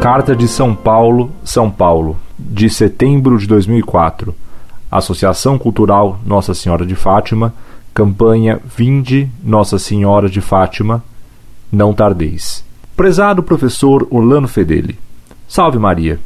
[0.00, 4.34] Carta de São Paulo, São Paulo, de setembro de 2004.
[4.90, 7.52] Associação Cultural Nossa Senhora de Fátima,
[7.92, 11.04] campanha Vinde Nossa Senhora de Fátima,
[11.70, 12.64] não tardeis.
[12.96, 14.98] Prezado professor Orlando Fedeli,
[15.46, 16.18] salve Maria.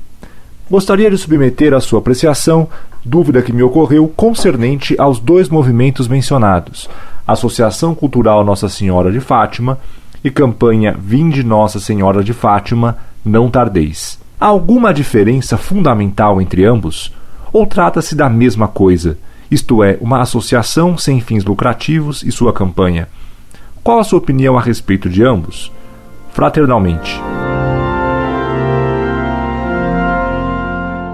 [0.70, 2.68] Gostaria de submeter à sua apreciação
[3.04, 6.88] dúvida que me ocorreu concernente aos dois movimentos mencionados,
[7.26, 9.80] Associação Cultural Nossa Senhora de Fátima
[10.22, 14.18] e campanha Vinde Nossa Senhora de Fátima, não tardeis.
[14.40, 17.12] Há alguma diferença fundamental entre ambos?
[17.52, 19.16] Ou trata-se da mesma coisa,
[19.50, 23.08] isto é, uma associação sem fins lucrativos e sua campanha?
[23.82, 25.70] Qual a sua opinião a respeito de ambos?
[26.32, 27.20] Fraternalmente.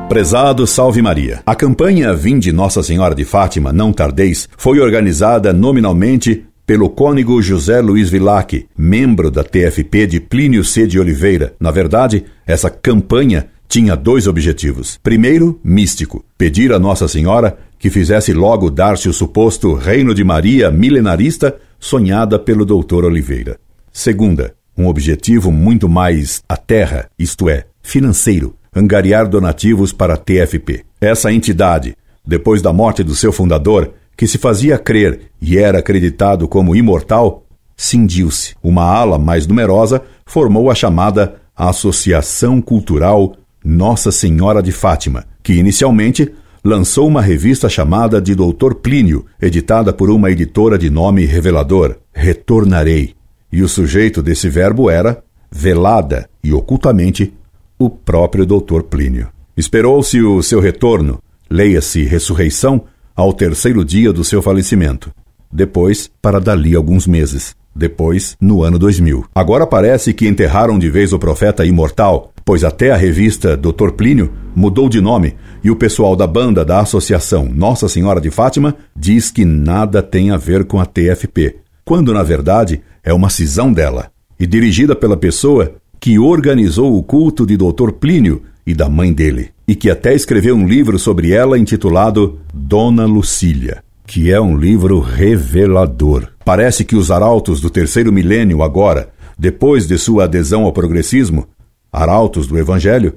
[0.08, 1.41] Prezado Salve Maria.
[1.47, 7.81] A campanha Vinde Nossa Senhora de Fátima, não tardeis, foi organizada nominalmente pelo cônego José
[7.81, 10.86] Luiz Vilac, membro da TFP de Plínio C.
[10.86, 11.53] de Oliveira.
[11.58, 14.97] Na verdade, essa campanha tinha dois objetivos.
[15.03, 20.70] Primeiro, místico, pedir a Nossa Senhora que fizesse logo dar-se o suposto reino de Maria
[20.70, 23.59] milenarista sonhada pelo doutor Oliveira.
[23.92, 30.84] Segunda, um objetivo muito mais à terra, isto é, financeiro, angariar donativos para a TFP.
[31.00, 36.46] Essa entidade, depois da morte do seu fundador, que se fazia crer e era acreditado
[36.46, 38.54] como imortal, cindiu-se.
[38.62, 46.30] Uma ala mais numerosa formou a chamada Associação Cultural Nossa Senhora de Fátima, que inicialmente
[46.62, 53.14] lançou uma revista chamada de Doutor Plínio, editada por uma editora de nome revelador, Retornarei.
[53.50, 57.32] E o sujeito desse verbo era, velada e ocultamente,
[57.78, 59.28] o próprio Doutor Plínio.
[59.56, 62.84] Esperou-se o seu retorno, leia-se ressurreição,
[63.20, 65.12] ao terceiro dia do seu falecimento.
[65.52, 67.54] Depois, para dali alguns meses.
[67.76, 69.26] Depois, no ano 2000.
[69.34, 73.91] Agora parece que enterraram de vez o profeta imortal, pois até a revista Dr.
[73.97, 78.75] Plínio mudou de nome e o pessoal da banda da Associação Nossa Senhora de Fátima
[78.97, 83.70] diz que nada tem a ver com a TFP, quando na verdade é uma cisão
[83.70, 87.92] dela e dirigida pela pessoa que organizou o culto de Dr.
[87.92, 93.06] Plínio e da mãe dele, e que até escreveu um livro sobre ela intitulado Dona
[93.06, 96.28] Lucília, que é um livro revelador.
[96.44, 101.47] Parece que os arautos do terceiro milênio agora, depois de sua adesão ao progressismo,
[101.93, 103.15] arautos do Evangelho,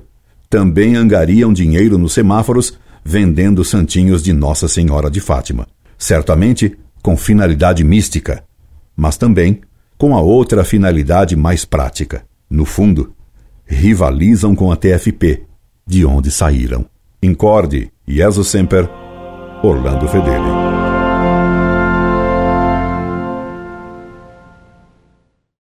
[0.50, 5.68] também angariam dinheiro nos semáforos vendendo santinhos de Nossa Senhora de Fátima.
[5.98, 8.44] Certamente com finalidade mística,
[8.96, 9.62] mas também
[9.98, 13.14] com a outra finalidade mais prática no fundo,
[13.66, 15.44] rivalizam com a TFP,
[15.86, 16.86] de onde saíram.
[17.22, 18.90] Incorde, Jesus Semper,
[19.64, 20.93] Orlando Fedeli.